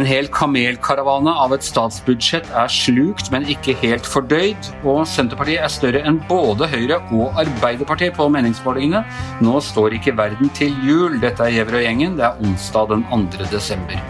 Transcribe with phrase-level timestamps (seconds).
[0.00, 4.70] En hel kamelkaravane av et statsbudsjett er slukt, men ikke helt fordøyd.
[4.88, 9.02] Og Senterpartiet er større enn både Høyre og Arbeiderpartiet på meningsmålingene.
[9.44, 11.20] Nå står ikke verden til jul.
[11.20, 12.16] Dette er Gjevrøy-gjengen.
[12.16, 13.50] Det er onsdag den 2.
[13.52, 14.00] desember.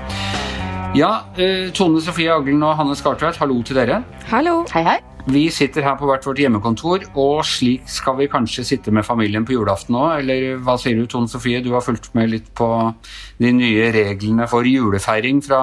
[0.94, 4.04] Ja, eh, Tone Sofie Aglen og Hanne Skartveit, hallo til dere.
[4.30, 4.60] Hallo.
[4.70, 5.00] Hei, hei.
[5.28, 9.44] Vi sitter her på hvert vårt hjemmekontor, og slik skal vi kanskje sitte med familien
[9.44, 11.60] på julaften òg, eller hva sier du Tone Sofie?
[11.64, 12.68] Du har fulgt med litt på
[13.42, 15.60] de nye reglene for julefeiring fra,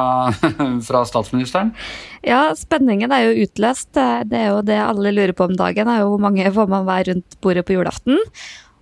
[0.88, 1.74] fra statsministeren?
[2.28, 3.96] Ja, spenningen er jo utløst.
[3.98, 6.88] Det er jo det alle lurer på om dagen, er jo hvor mange får man
[6.88, 8.22] være rundt bordet på julaften.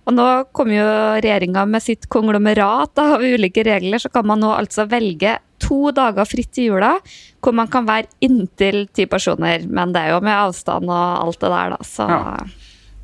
[0.06, 0.86] Og nå kommer jo
[1.18, 6.28] regjeringa med sitt konglomerat av ulike regler, så kan man nå altså velge to dager
[6.28, 6.96] fritt i jula,
[7.42, 9.66] hvor man kan være inntil ti personer.
[9.68, 12.38] Men det er jo med avstand og alt det der, da, så Ja.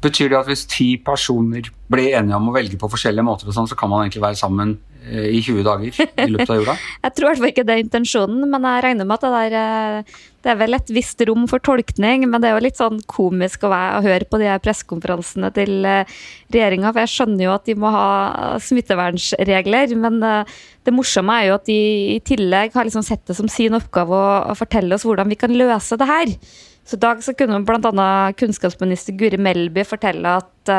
[0.03, 3.55] Betyr det at hvis ti personer blir enige om å velge på forskjellige måter, og
[3.55, 4.73] sånn, så kan man egentlig være sammen
[5.11, 6.75] i 20 dager i løpet av jula?
[7.05, 9.33] Jeg tror i hvert fall ikke det er intensjonen, men jeg regner med at det
[9.35, 12.79] der eh, Det er vel et visst rom for tolkning, men det er jo litt
[12.79, 17.47] sånn komisk å, være, å høre på de her pressekonferansene til regjeringa, for jeg skjønner
[17.47, 18.09] jo at de må ha
[18.63, 21.79] smittevernregler, men eh, det morsomme er jo at de
[22.17, 25.39] i tillegg har liksom sett det som sin oppgave å, å fortelle oss hvordan vi
[25.39, 26.37] kan løse det her.
[26.83, 28.09] Så i dag så kunne bl.a.
[28.39, 30.73] kunnskapsminister Guri Melby fortelle at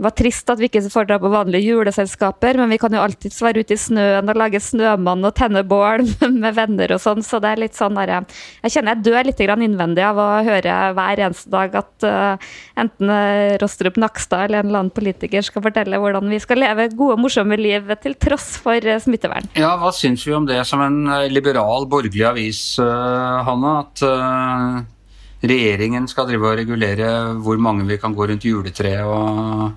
[0.00, 3.02] det var trist at vi ikke får dra på vanlige juleselskaper, men vi kan jo
[3.04, 6.06] alltids være ute i snøen og lage snømann og tenne bål
[6.42, 8.24] med venner og sånn, så det er litt sånn der,
[8.64, 13.12] Jeg kjenner jeg dør litt innvendig av å høre hver eneste dag at uh, enten
[13.60, 17.60] Rostrup Nakstad eller en eller annen politiker skal fortelle hvordan vi skal leve gode, morsomme
[17.60, 19.52] liv til tross for uh, smittevern.
[19.60, 23.76] Ja, hva syns vi om det som en liberal, borgerlig avis, uh, Hanne?
[23.84, 24.00] At
[25.44, 27.12] regjeringen skal drive og regulere
[27.44, 29.70] hvor mange vi kan gå rundt juletreet og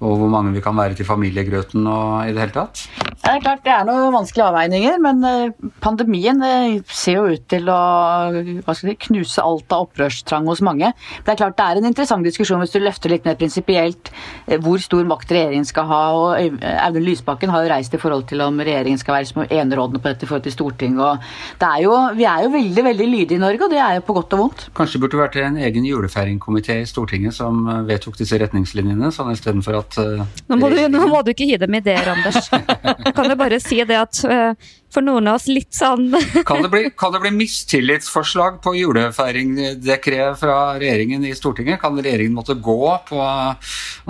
[0.00, 2.84] og hvor mange vi kan være til familiegrøten og i det hele tatt?
[3.20, 6.40] Ja, det er klart det er noen vanskelige avveininger, men eh, pandemien
[6.88, 10.88] ser jo ut til å si, knuse alt av opprørstrang hos mange.
[11.26, 14.08] Det er klart det er en interessant diskusjon hvis du løfter litt mer prinsipielt
[14.46, 16.00] eh, hvor stor makt regjeringen skal ha.
[16.16, 20.00] og Audun Lysbakken har jo reist i forhold til om regjeringen skal være som enerådende
[20.00, 21.04] på dette i forhold til Stortinget.
[21.04, 23.98] og det er jo, Vi er jo veldig veldig lydige i Norge, og det er
[23.98, 24.66] jo på godt og vondt.
[24.80, 29.76] Kanskje burde det vært en egen julefeiringkomité i Stortinget som vedtok disse retningslinjene, sånn istedenfor
[29.82, 32.50] at Uh, nå, må du, nå må du ikke gi dem ideer, Anders.
[33.16, 36.08] Kan jo bare si det at uh, for noen av oss litt sånn
[36.48, 41.80] kan, det bli, kan det bli mistillitsforslag på julefeiringdekret fra regjeringen i Stortinget?
[41.82, 43.20] Kan regjeringen måtte gå på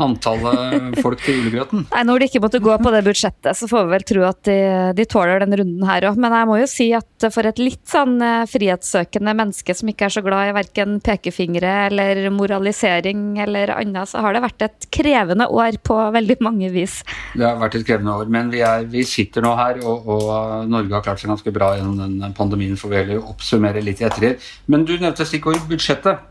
[0.00, 1.86] antallet folk til julegrøten?
[1.90, 4.42] Nei, Når de ikke måtte gå på det budsjettet, så får vi vel tro at
[4.48, 4.58] de,
[4.96, 6.20] de tåler den runden her òg.
[6.20, 8.16] Men jeg må jo si at for et litt sånn
[8.50, 14.24] frihetssøkende menneske som ikke er så glad i verken pekefingre eller moralisering eller annet, så
[14.24, 17.00] har det vært et krevende år på veldig mange vis.
[17.34, 20.69] Det har vært et krevende år, men vi, er, vi sitter nå her og, og
[20.70, 24.50] Norge har klart seg ganske bra gjennom den pandemien, får vi oppsummere litt i ettertid.
[24.70, 26.22] Men du nevnte stikkordet budsjettet.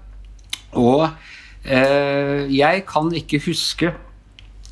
[0.77, 1.07] Og
[1.65, 3.93] eh, jeg kan ikke huske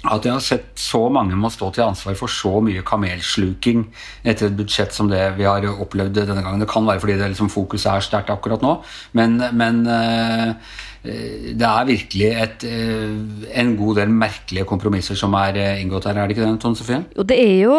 [0.07, 3.87] at jeg har sett så mange må stå til ansvar for så mye kamelsluking
[4.23, 6.61] etter et budsjett som det vi har opplevd denne gangen.
[6.61, 8.77] Det kan være fordi det liksom fokuset er sterkt akkurat nå,
[9.17, 10.75] men, men eh,
[11.07, 16.37] det er virkelig et, en god del merkelige kompromisser som er inngått her, er det
[16.37, 17.01] ikke det, Tone Sofie?
[17.15, 17.77] Jo, det er jo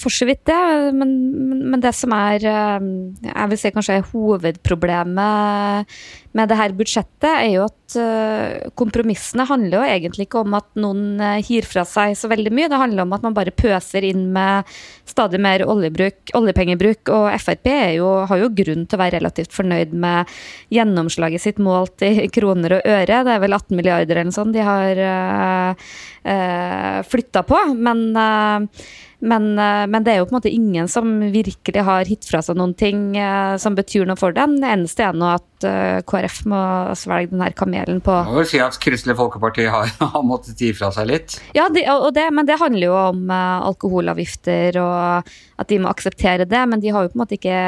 [0.00, 1.12] for så vidt det, men,
[1.68, 5.98] men det som er jeg vil si kanskje hovedproblemet
[6.36, 7.76] med det her budsjettet, er jo at
[8.76, 12.68] kompromissene handler jo egentlig ikke om at noen gir fra seg så veldig mye.
[12.68, 14.68] Det handler om at man bare pøser inn med
[15.08, 17.08] stadig mer oljebruk, oljepengebruk.
[17.14, 20.30] Og Frp jo, har jo grunn til å være relativt fornøyd med
[20.74, 23.24] gjennomslaget sitt målt i kroner og øre.
[23.24, 25.90] Det er vel 18 milliarder eller noe sånt de har øh,
[26.28, 27.60] øh flytta på.
[27.78, 28.86] Men, uh,
[29.20, 32.58] men, men, det er jo på en måte ingen som virkelig har hitt fra seg
[32.58, 33.16] noen ting
[33.58, 34.56] som betyr noe for dem.
[34.62, 35.66] Det eneste er nå at
[36.06, 36.60] KrF må
[36.98, 40.70] svelge den her kamelen på Jeg vel si at Kristelig Folkeparti har, har måttet gi
[40.76, 41.38] fra seg litt.
[41.56, 41.82] Ja, de,
[42.14, 46.62] det, men det handler jo om alkoholavgifter og at de må akseptere det.
[46.70, 47.58] Men de har jo på en måte ikke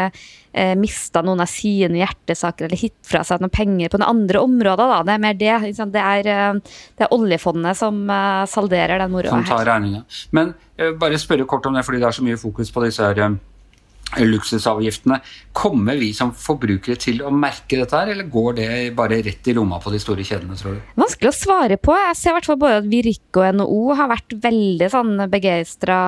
[0.53, 4.45] eh, mista noen av sine hjertesaker eller hitt fra seg noen penger på noen andre
[4.47, 4.95] områder.
[4.95, 5.03] Da.
[5.07, 5.55] Det er mer det.
[5.91, 6.61] Det er,
[6.99, 9.47] det er oljefondet som uh, salderer den moroa her.
[9.47, 10.03] Som tar regninga.
[10.37, 13.07] Men eh, bare spørre kort om det, fordi det er så mye fokus på disse
[13.07, 15.21] her, eh, luksusavgiftene.
[15.57, 19.57] Kommer vi som forbrukere til å merke dette her, eller går det bare rett i
[19.57, 20.95] lomma på de store kjedene, tror du?
[21.01, 21.95] Vanskelig å svare på.
[22.09, 26.01] Jeg ser i hvert fall både at Virke og NHO har vært veldig sånn begeistra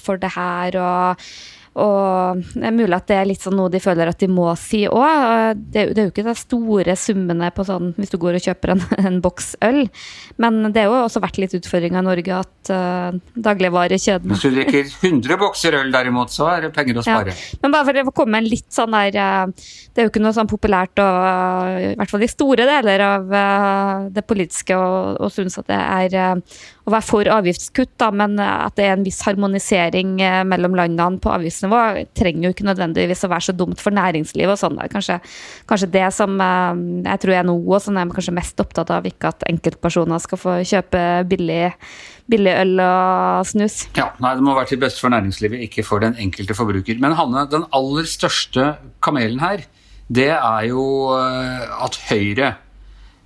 [0.00, 0.80] for det her.
[0.80, 1.28] og
[1.74, 4.46] og det er mulig at det er litt sånn noe de føler at de må
[4.58, 5.58] si òg.
[5.58, 8.74] Det, det, er jo ikke de store summene på sånn hvis du går og kjøper
[8.76, 9.80] en, en boks øl,
[10.42, 14.54] men det har jo også vært litt utfordringa i Norge at uh, dagligvarekjedene Hvis du
[14.54, 17.34] drikker 100 bokser øl derimot, så er det penger å spare.
[17.34, 17.58] Ja.
[17.64, 20.36] Men bare for å komme en litt sånn der uh, Det er jo ikke noe
[20.36, 23.34] sånn populært, og, i hvert fall i store deler av
[24.14, 26.42] det politiske, å synes at det er
[26.84, 31.32] å være for avgiftskutt, da, men at det er en viss harmonisering mellom landene på
[31.32, 31.80] avgiftsnivå
[32.16, 34.80] trenger jo ikke nødvendigvis å være så dumt for næringslivet og sånn.
[34.92, 35.18] Kanskje,
[35.70, 39.32] kanskje, det som eh, jeg tror er noe som er kanskje mest opptatt av, ikke
[39.32, 41.62] at enkeltpersoner skal få kjøpe billig,
[42.30, 43.84] billig øl og snus.
[43.98, 47.00] Ja, nei, Det må være til beste for næringslivet, ikke for den enkelte forbruker.
[47.00, 49.64] Men Hanne, den aller største kamelen her,
[50.12, 50.84] det er jo
[51.16, 52.54] eh, at Høyre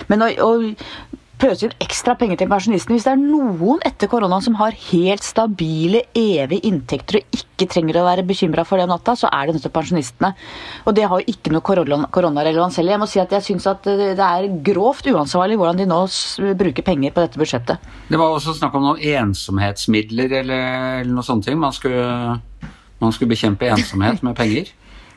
[0.08, 0.50] Men å, å
[1.42, 2.96] pøse inn ekstra penger til pensjonistene.
[2.96, 7.98] Hvis det er noen etter koronaen som har helt stabile, evige inntekter og ikke trenger
[7.98, 10.32] å være bekymra for det om natta, så er det nettopp pensjonistene.
[10.86, 12.96] Og det har jo ikke noe koronarelevans heller.
[12.96, 16.02] Jeg må si at jeg syns at det er grovt uansvarlig hvordan de nå
[16.58, 17.90] bruker penger på dette budsjettet.
[18.10, 20.68] Det var også snakk om noen ensomhetsmidler eller,
[21.02, 21.50] eller noe sånt.
[21.58, 22.38] Man skulle,
[23.02, 24.70] man skulle bekjempe ensomhet med penger.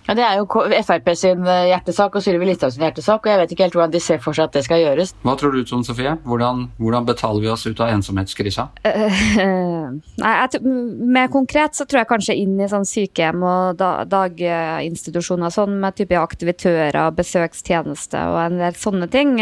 [0.06, 0.46] Ja, Det er jo
[0.86, 3.94] Frp sin eh, hjertesak og Sylvi Listhaug sin hjertesak, og jeg vet ikke helt hvordan
[3.96, 5.16] de ser for seg at det skal gjøres.
[5.25, 6.13] Hva tror du, Tone Sofie?
[6.28, 8.68] Hvordan, hvordan, betaler vi oss ut av ensomhetskrisa?
[8.86, 10.36] Uh, nei,
[11.16, 15.98] Mer konkret så tror jeg kanskje inn i sånn sykehjem og da, daginstitusjoner sånn med
[15.98, 19.38] type aktivitører, besøkstjeneste og en del sånne ting.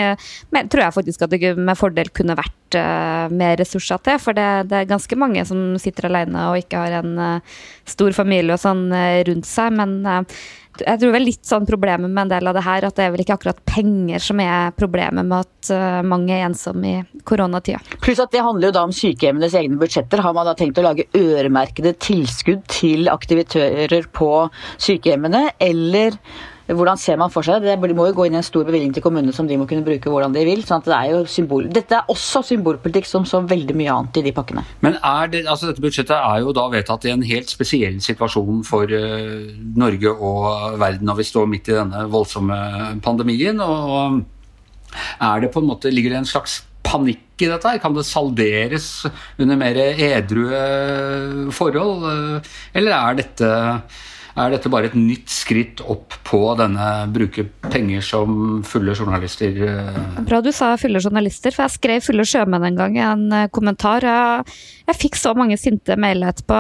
[0.56, 4.38] Men tror jeg faktisk at det med fordel kunne vært uh, mer ressurser til, for
[4.38, 7.56] det, det, er ganske mange som sitter alene og ikke har en uh,
[7.90, 8.88] stor familie og sånn
[9.28, 9.74] rundt seg.
[9.76, 10.02] men
[10.82, 13.12] jeg tror vel litt sånn problemet med en del av det her, at det er
[13.14, 17.82] vel ikke akkurat penger som er problemet med at uh, mange er ensomme i koronatida.
[18.02, 20.24] Pluss at det handler jo da om sykehjemmenes egne budsjetter.
[20.26, 24.32] Har man da tenkt å lage øremerkede tilskudd til aktivitører på
[24.82, 26.18] sykehjemmene, eller
[26.78, 27.76] hvordan ser man for seg det?
[27.80, 29.86] Det må jo gå inn i en stor bevilgning til kommunene som de må kunne
[29.86, 30.64] bruke hvordan de vil.
[30.66, 31.70] sånn at det er jo symbol.
[31.74, 34.66] Dette er også symbolpolitikk som så veldig mye annet i de pakkene.
[34.86, 34.98] Men
[35.32, 39.50] det, altså dette budsjettet er jo da vedtatt i en helt spesiell situasjon for uh,
[39.80, 42.60] Norge og verden når vi står midt i denne voldsomme
[43.04, 43.60] pandemien.
[43.64, 44.22] og
[45.20, 47.68] er det på en måte, Ligger det en slags panikk i dette?
[47.68, 47.82] her?
[47.82, 49.06] Kan det salderes
[49.40, 52.42] under mer edrue forhold?
[52.74, 53.52] Eller er dette
[54.36, 59.60] er dette bare et nytt skritt opp på denne bruke penger som fulle journalister?
[59.68, 60.02] Eh?
[60.26, 63.48] Bra du sa fulle journalister, for jeg skrev 'fulle sjømenn' en gang i en eh,
[63.54, 64.02] kommentar.
[64.02, 64.58] Jeg,
[64.90, 66.60] jeg fikk så mange sinte mailer etterpå,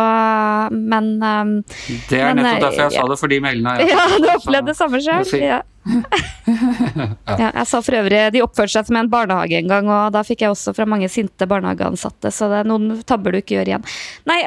[0.71, 3.01] men Det er men, nettopp derfor jeg ja.
[3.01, 5.39] sa det, for de mailene jeg Ja, du opplevde det samme sjøl?
[5.41, 5.61] Ja.
[7.41, 10.23] ja, jeg sa for øvrig de oppførte seg som en barnehage en gang, og da
[10.25, 13.73] fikk jeg også fra mange sinte barnehageansatte, så det er noen tabber du ikke gjør
[13.73, 13.85] igjen.
[14.29, 14.39] Nei,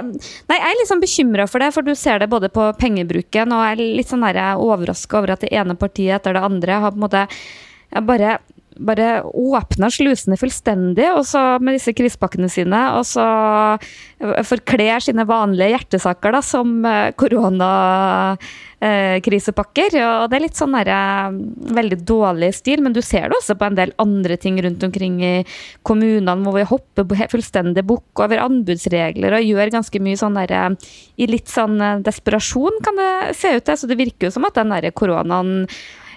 [0.48, 3.52] nei jeg er litt sånn bekymra for det, for du ser det både på pengebruken,
[3.52, 6.94] og jeg er litt sånn overraska over at det ene partiet etter det andre har
[6.94, 7.26] på en måte
[8.06, 8.38] bare
[8.78, 11.08] bare åpner slusene fullstendig
[11.60, 13.26] med disse krisepakkene sine, og så
[14.16, 19.96] forkler sine vanlige hjertesaker da, som eh, koronakrisepakker.
[20.00, 21.30] Og det er litt sånn der, eh,
[21.76, 25.16] veldig dårlig stil, men du ser det også på en del andre ting rundt omkring
[25.20, 25.44] i
[25.84, 30.70] kommunene, hvor vi hopper fullstendig bukk over anbudsregler og gjør ganske mye sånn der eh,
[31.20, 33.76] I litt sånn desperasjon, kan det se ut til.
[33.76, 35.68] Så det virker jo som at den der koronaen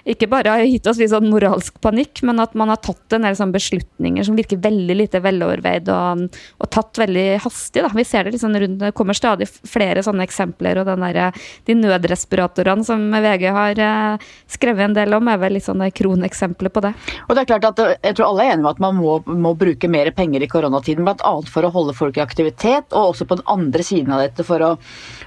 [0.08, 3.26] ikke bare har gitt oss litt sånn moralsk panikk, men at man har tatt en
[3.26, 6.26] del sånn beslutninger som virker veldig lite veloverveid og,
[6.58, 7.84] og, tatt veldig hastig.
[7.84, 7.90] Da.
[7.94, 12.86] Vi ser det liksom rundt, det kommer stadig flere sånne eksempler, og der, de nødrespiratorene
[12.86, 16.94] som VG har eh, skrevet en del om, er vel litt sånne kroneksempler på det.
[17.28, 19.54] Og det er klart at Jeg tror alle er enige om at man må, må
[19.58, 21.34] bruke mer penger i koronatiden, bl.a.
[21.50, 24.62] for å holde folk i aktivitet, og også på den andre siden av dette for
[24.64, 24.72] å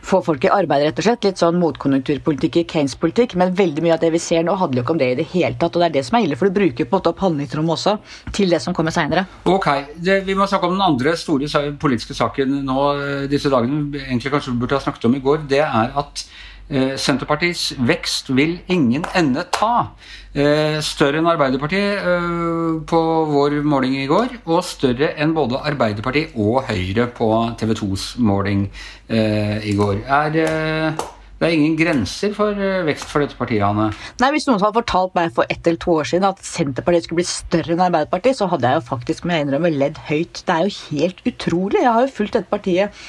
[0.04, 1.28] få folk i arbeid, rett og slett.
[1.28, 4.86] Litt sånn motkonjunkturpolitikk i Kanes-politikk, men veldig mye av det vi ser nå, handler jo
[4.86, 5.76] ikke om det i det hele tatt.
[5.76, 7.76] Og det er det som er ille, for du bruker på en måte opp handlingsrommet
[7.78, 7.98] også
[8.36, 9.26] til det som kommer seinere.
[9.50, 11.50] Ok, vi må snakke om den andre store
[11.82, 15.46] politiske saken nå eh, disse dagene, egentlig kanskje vi burde ha snakket om i går.
[15.52, 16.26] Det er at
[16.72, 19.92] Eh, Senterpartiets vekst vil ingen ende ta.
[20.34, 26.38] Eh, større enn Arbeiderpartiet eh, på vår måling i går, og større enn både Arbeiderpartiet
[26.40, 27.30] og Høyre på
[27.60, 28.70] TV 2s måling
[29.14, 30.00] i går.
[30.08, 30.96] Er,
[31.42, 32.56] det er ingen grenser for
[32.88, 33.90] vekst for dette partiet, Anne?
[34.22, 37.20] Nei, Hvis noen hadde fortalt meg for ett eller to år siden at Senterpartiet skulle
[37.20, 40.44] bli større enn Arbeiderpartiet, så hadde jeg jo faktisk med innrømme ledd høyt.
[40.48, 41.82] Det er jo helt utrolig.
[41.82, 43.04] Jeg har jo fulgt dette partiet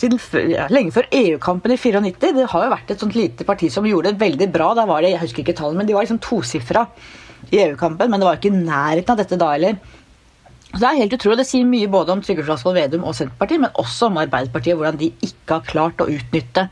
[0.00, 0.20] siden
[0.52, 2.32] ja, lenge før EU-kampen i 94.
[2.36, 4.72] Det har jo vært et sånt lite parti som gjorde det veldig bra.
[4.76, 6.86] Da var det, jeg husker ikke tallene, men De var liksom tosifra
[7.52, 9.78] i EU-kampen, men det var ikke i nærheten av dette da heller.
[10.72, 11.38] Så Det er helt utrolig.
[11.40, 14.98] Det sier mye både om Trygve Slagsvold Vedum og Senterpartiet, men også om Arbeiderpartiet, hvordan
[15.00, 16.66] de ikke har klart å utnytte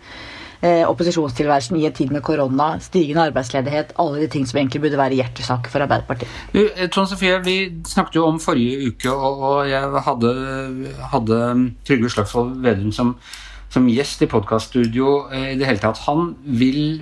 [0.64, 5.00] eh, opposisjonstilværelsen i en tid med korona, stigende arbeidsledighet, alle de ting som egentlig burde
[5.00, 6.42] være hjertesaker for Arbeiderpartiet.
[6.54, 7.56] Du, eh, Trond Sofie, vi
[7.86, 10.34] snakket jo om forrige uke, og, og jeg hadde,
[11.12, 11.40] hadde
[11.86, 13.16] Trygve Slagsvold Vedum som
[13.74, 16.00] som gjest i podkaststudio eh, i det hele tatt.
[16.06, 17.00] Han, vil,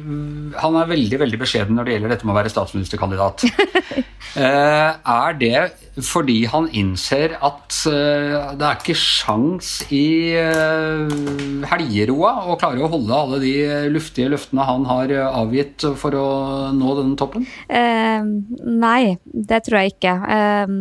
[0.58, 3.46] han er veldig veldig beskjeden når det gjelder dette med å være statsministerkandidat.
[4.32, 5.58] Eh, er det
[6.00, 10.32] fordi han innser at eh, det er ikke sjans i
[11.68, 13.52] helgeroa å klare å holde alle de
[13.92, 16.28] luftige løftene han har avgitt for å
[16.72, 17.44] nå denne toppen?
[17.68, 18.24] Eh,
[18.64, 20.16] nei, det tror jeg ikke.
[20.38, 20.72] Eh,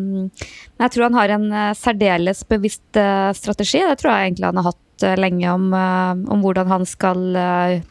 [0.86, 3.02] jeg tror han har en særdeles bevisst
[3.36, 3.84] strategi.
[3.84, 7.36] Det tror jeg egentlig han har hatt Eh, lenge om, eh, om, hvordan han skal
[7.36, 7.82] eh,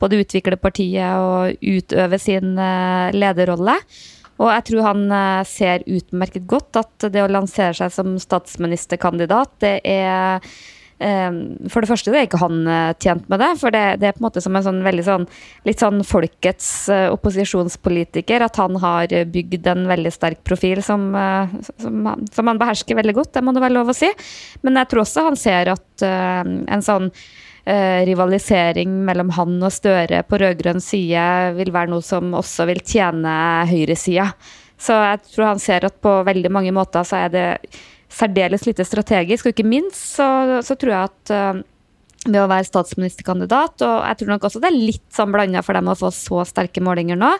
[0.00, 2.54] både utvikle partiet og utøve sin
[3.12, 3.76] lederrolle.
[4.40, 5.02] Og jeg tror han
[5.44, 10.40] ser utmerket godt at det å lansere seg som statsministerkandidat, det er
[11.00, 12.58] for det første er ikke han
[13.00, 15.26] tjent med det, for det, det, er på en måte som en sånn veldig sånn
[15.64, 18.44] litt sånn folkets opposisjonspolitiker.
[18.44, 21.08] At han har bygd en veldig sterk profil som,
[21.80, 24.10] som, som han behersker veldig godt, det må det være lov å si.
[24.66, 27.08] Men jeg tror også han ser at en sånn
[28.10, 33.34] rivalisering mellom han og Støre på rød-grønn side vil være noe som også vil tjene
[33.70, 34.30] høyresida.
[34.80, 37.48] Så jeg tror han ser at på veldig mange måter så er det
[38.10, 39.46] særdeles lite strategisk.
[39.46, 41.62] Og ikke minst så, så tror jeg at uh,
[42.28, 45.78] ved å være statsministerkandidat, og jeg tror nok også det er litt sånn blanda for
[45.78, 47.30] dem å få så sterke målinger nå,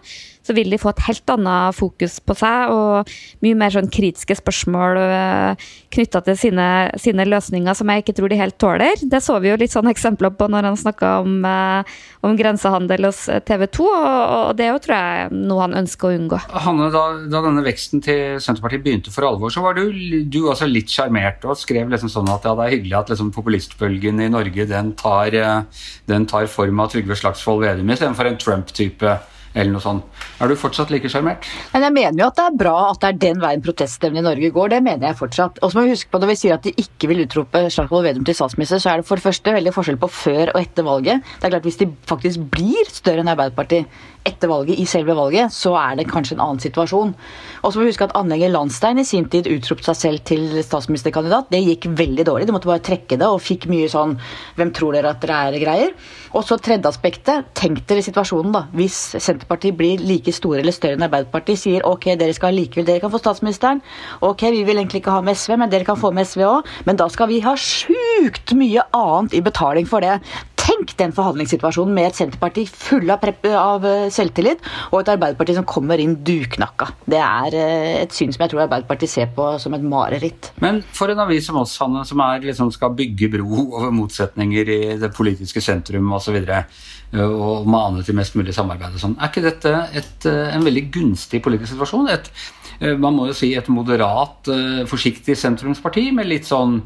[0.40, 3.10] så vil de få et helt annet fokus på seg og
[3.44, 6.68] mye mer sånn kritiske spørsmål uh, knytta til sine,
[7.00, 9.04] sine, løsninger som jeg ikke tror de helt tåler.
[9.04, 11.84] Det så vi jo litt sånn eksempler på når han snakka om, uh,
[12.24, 16.08] om, grensehandel hos TV 2, og, og det er jo tror jeg noe han ønsker
[16.08, 16.40] å unngå.
[16.64, 19.92] Hanne, da, da, denne veksten til Senterpartiet begynte for alvor, så var du,
[20.24, 23.28] du også litt sjarmert og skrev liksom sånn at ja, det er hyggelig at liksom
[23.36, 28.40] populistbølgen i Norge den tar, eh, den tar form av Trygve Slagsvold Vedum istedenfor en
[28.40, 29.18] Trump-type
[29.50, 30.20] eller noe sånt.
[30.38, 31.48] Er du fortsatt like sjarmert?
[31.74, 34.50] Jeg mener jo at det er bra at det er den veien proteststemmen i Norge
[34.54, 34.70] går.
[34.76, 35.58] Det mener jeg fortsatt.
[35.58, 38.06] Og så må vi huske på Når vi sier at de ikke vil utrope Slagsvold
[38.06, 40.86] Vedum til statsminister, så er det for det første veldig forskjell på før og etter
[40.86, 41.26] valget.
[41.40, 43.90] Det er klart Hvis de faktisk blir større enn Arbeiderpartiet
[44.28, 47.14] etter valget, i selve valget, så er det kanskje en annen situasjon.
[47.62, 50.60] Og så må vi huske at anlegget Landstein i sin tid utropte seg selv til
[50.64, 51.48] statsministerkandidat.
[51.52, 52.48] Det gikk veldig dårlig.
[52.48, 54.18] De måtte bare trekke det og fikk mye sånn
[54.56, 55.92] 'Hvem tror dere at dere er?' greier.
[56.34, 57.44] Og så tredje aspektet.
[57.54, 58.66] Tenk dere situasjonen, da.
[58.72, 63.00] Hvis Senterpartiet blir like store eller større enn Arbeiderpartiet, sier ok, dere skal likevel, dere
[63.00, 63.82] kan få statsministeren.
[64.22, 66.64] Ok, vi vil egentlig ikke ha med SV, men dere kan få med SV òg.
[66.86, 70.20] Men da skal vi ha sjukt mye annet i betaling for det.
[70.70, 73.24] Tenk den forhandlingssituasjonen med et Senterparti full av,
[73.58, 74.60] av, eh, selvtillit,
[74.92, 76.92] og et Arbeiderparti som kommer inn duknakka.
[77.10, 80.52] Det er eh, et syn som jeg tror Arbeiderpartiet ser på som et mareritt.
[80.62, 84.80] Men for en avis som oss, Hanne, som liksom, skal bygge bro over motsetninger i
[85.00, 89.18] det politiske sentrum osv., og, så eh, og mane til mest mulig samarbeid og sånn,
[89.18, 92.12] er ikke dette et, en veldig gunstig politisk situasjon?
[92.14, 92.34] Et,
[93.02, 94.46] man må jo si et moderat,
[94.88, 96.78] forsiktig sentrumsparti med litt sånn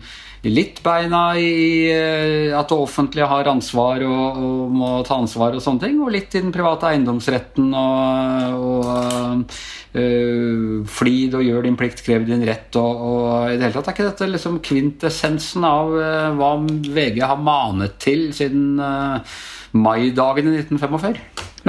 [0.51, 5.65] litt beina i eh, at det offentlige har ansvar og, og, må ta ansvar og
[5.65, 9.57] sånne ting, og litt i den private eiendomsretten og, og
[10.01, 13.93] øh, flid og gjør din plikt, krev din rett og, og, i det hele tatt
[13.93, 19.37] er ikke dette liksom kvintessensen av øh, hva VG har manet til siden øh,
[19.81, 21.21] maidagen i 1945?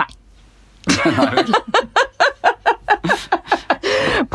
[0.02, 0.10] Nei.
[1.06, 1.94] Nei vel.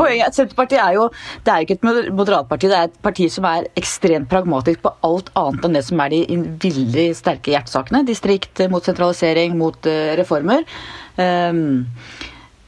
[0.01, 1.07] Poenget Senterpartiet er jo
[1.45, 5.31] det er ikke et moderatparti, det er et parti som er ekstremt pragmatisk på alt
[5.37, 8.03] annet enn det som er de veldig sterke hjertesakene.
[8.07, 10.65] Distrikt mot sentralisering, mot uh, reformer.
[11.21, 11.87] Um,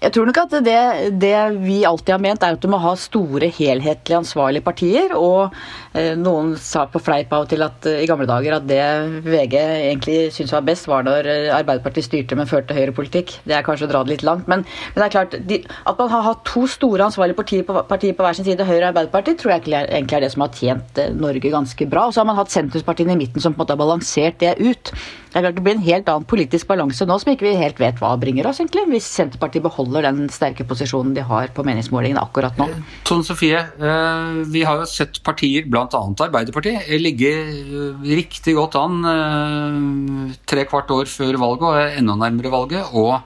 [0.03, 0.79] Jeg tror nok at det,
[1.15, 5.13] det, vi alltid har ment, er at du må ha store, helhetlig ansvarlige partier.
[5.15, 5.53] Og
[5.95, 8.81] eh, noen sa på fleip av og til at eh, i gamle dager at det
[9.23, 13.37] VG egentlig syntes var best, var når eh, Arbeiderpartiet styrte, men førte høyrepolitikk.
[13.47, 14.51] Det er kanskje å dra det litt langt.
[14.51, 17.79] Men, men det er klart, de, at man har hatt to store ansvarlige partier på,
[17.87, 20.59] partier på hver sin side, Høyre og Arbeiderpartiet, tror jeg egentlig er det som har
[20.59, 22.09] tjent eh, Norge ganske bra.
[22.09, 24.57] Og så har man hatt sentrumspartiene i midten som på en måte har balansert det
[24.59, 24.91] ut.
[25.33, 27.79] Det er klart det blir en helt annen politisk balanse nå som ikke vi helt
[27.81, 32.21] vet hva bringer oss, egentlig, hvis Senterpartiet beholder den sterke posisjonen de har på meningsmålingene
[32.23, 32.67] akkurat nå.
[33.05, 35.85] Tone Sofie, eh, vi har jo sett partier, bl.a.
[35.91, 42.53] Arbeiderpartiet, ligge eh, riktig godt an eh, tre kvart år før valget og enda nærmere
[42.53, 43.21] valget, og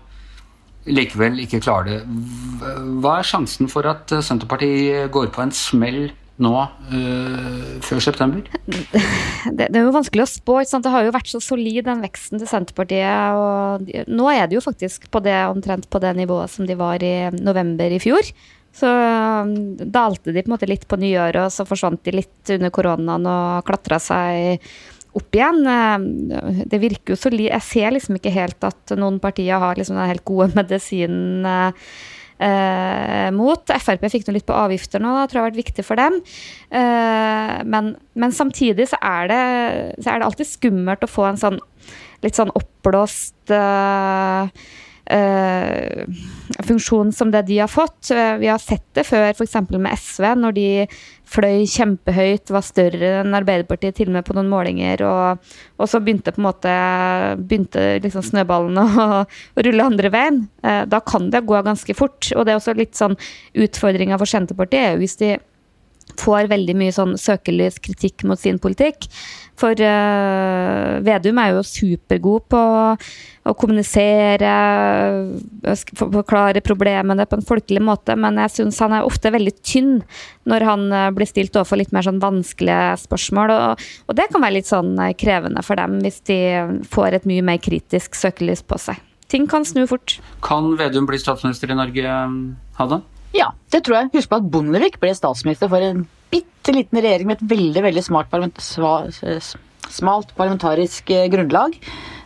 [0.87, 1.99] likevel ikke klare det.
[3.03, 6.07] Hva er sjansen for at Senterpartiet går på en smell
[6.43, 6.53] nå
[6.93, 8.43] øh, før september?
[9.47, 10.57] Det, det, er jo vanskelig å spå.
[10.67, 13.37] Det har jo vært så solid den veksten til Senterpartiet.
[13.37, 17.03] og Nå er det jo faktisk på det, omtrent på det nivået som de var
[17.05, 18.27] i november i fjor.
[18.75, 22.53] Så um, dalte de på en måte litt på nyåret, og så forsvant de litt
[22.57, 24.67] under koronaen og klatra seg
[25.17, 25.63] opp igjen.
[26.67, 27.47] Det virker jo solid.
[27.49, 31.47] Jeg ser liksom ikke helt at noen partier har liksom den helt gode medisinen
[32.43, 33.73] eh, mot.
[33.83, 36.19] Frp fikk noe litt på avgifter nå, da tror jeg har vært viktig for dem.
[36.69, 39.43] Eh, men, men, samtidig så er, det,
[40.01, 41.61] så er, det, alltid skummelt å få en sånn
[42.25, 44.49] litt sånn oppblåst eh,
[46.67, 48.09] funksjon som det de har fått.
[48.11, 49.55] Uh, vi har sett det før, f.eks.
[49.71, 50.67] med SV, når de
[51.27, 55.03] fløy kjempehøyt, var større enn Arbeiderpartiet til og med på noen målinger.
[55.07, 56.71] Og, og så begynte måte
[57.39, 58.87] begynte liksom snøballen å,
[59.21, 60.41] å, rulle andre veien.
[60.63, 62.31] Eh, da kan det gå ganske fort.
[62.35, 63.17] Og det er også litt sånn
[63.57, 65.35] utfordringa for Senterpartiet hvis de
[66.17, 69.09] får veldig mye sånn søkelys kritikk mot sin politikk.
[69.57, 72.59] For uh, Vedum er jo supergod på
[73.47, 74.51] å kommunisere,
[75.97, 79.93] forklare problemene på en folkelig måte, men jeg syns han er ofte veldig tynn
[80.49, 83.55] når han uh, blir stilt overfor litt mer sånn vanskelige spørsmål.
[83.55, 86.39] Og, og, det kan være litt sånn krevende for dem hvis de
[86.93, 89.01] får et mye mer kritisk søkelys på seg.
[89.27, 90.19] Ting kan snu fort.
[90.45, 92.17] Kan Vedum bli statsminister i Norge,
[92.77, 93.01] Hanne?
[93.37, 94.11] Ja, det tror jeg.
[94.17, 98.05] Husk på at Bondevik ble statsminister for en bitte liten regjering med et veldig veldig
[98.31, 98.59] parlament
[99.87, 101.77] smalt parlamentarisk eh, grunnlag.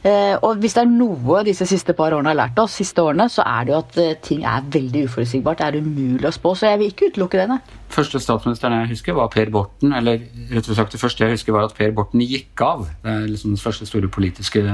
[0.01, 3.27] Eh, og hvis det er noe disse siste par årene har lært oss, siste årene,
[3.29, 5.61] så er det jo at eh, ting er veldig uforutsigbart.
[5.61, 7.59] Det er umulig å spå, så jeg vil ikke utelukke det.
[7.91, 9.93] Første statsministeren jeg husker, var Per Borten.
[9.93, 12.87] Eller rett og slett det første jeg husker, var at Per Borten gikk av.
[13.03, 14.65] Det er liksom den første store politiske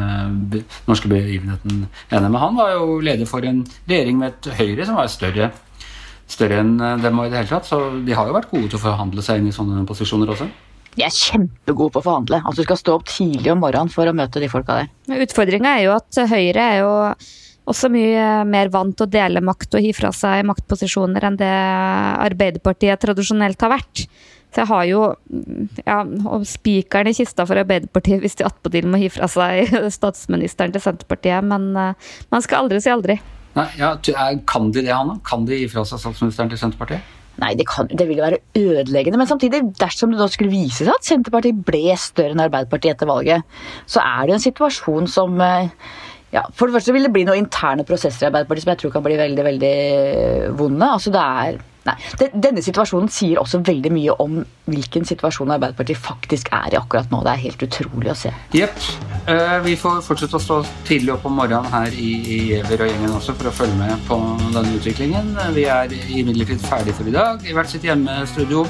[0.87, 1.87] norske begivenheten.
[2.13, 5.51] Men han var jo leder for en regjering med et Høyre som var større
[6.27, 7.67] større enn dem i det hele tatt.
[7.69, 10.49] Så de har jo vært gode til å forhandle seg inn i sånne posisjoner også.
[10.97, 12.39] De er kjempegode på å forhandle.
[12.41, 15.19] Altså Du skal stå opp tidlig om morgenen for å møte de folka der.
[15.27, 16.93] Utfordringa er jo at Høyre er jo
[17.67, 21.51] også mye mer vant til å dele makt og gi fra seg maktposisjoner enn det
[21.51, 24.07] Arbeiderpartiet tradisjonelt har vært.
[24.47, 25.01] Så jeg har jo
[25.83, 25.97] ja,
[26.47, 31.43] spikeren i kista for Arbeiderpartiet hvis de attpåtil må gi fra seg statsministeren til Senterpartiet,
[31.45, 33.19] men uh, man skal aldri si aldri.
[33.57, 33.93] Nei, ja,
[34.47, 35.19] Kan de det, Hanna?
[35.27, 37.13] Kan de gi fra seg statsministeren til Senterpartiet?
[37.37, 39.19] Nei, det, kan, det ville være ødeleggende.
[39.21, 43.09] Men samtidig, dersom det da skulle vise seg at Senterpartiet ble større enn Arbeiderpartiet etter
[43.09, 43.57] valget,
[43.89, 45.69] så er det en situasjon som eh,
[46.33, 48.95] ja, For det første vil det bli noen interne prosesser i Arbeiderpartiet som jeg tror
[48.95, 49.75] kan bli veldig veldig
[50.57, 50.89] vonde.
[50.97, 51.95] Altså det er Nei,
[52.33, 57.21] Denne situasjonen sier også veldig mye om hvilken situasjon Arbeiderpartiet faktisk er i akkurat nå.
[57.25, 58.33] Det er helt utrolig å se.
[58.55, 58.77] Jepp.
[59.27, 62.91] Uh, vi får fortsette å stå tidlig opp om morgenen her i, i Giæver og
[62.91, 64.19] gjengen også for å følge med på
[64.55, 65.33] denne utviklingen.
[65.55, 68.65] Vi er imidlertid ferdig for i dag i hvert sitt hjemmestudio.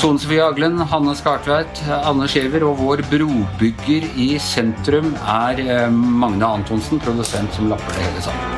[0.00, 6.52] Tone Sofie Aglen, Hanne Skartveit, Anne Skjever og vår brobygger i sentrum er eh, Magne
[6.60, 8.55] Antonsen, produsent som lapper det hele sammen.